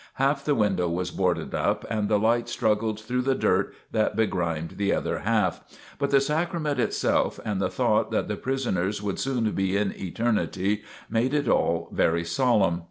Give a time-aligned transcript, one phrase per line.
[0.15, 4.75] Half the window was boarded up, and the light struggled through the dirt that begrimed
[4.77, 5.61] the other half.
[5.99, 9.91] But the Sacrament Itself and the thought that the prisoners would so soon be in
[9.95, 12.79] Eternity, made it all very solemn.